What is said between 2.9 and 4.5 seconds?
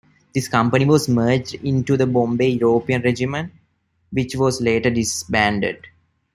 Regiment, which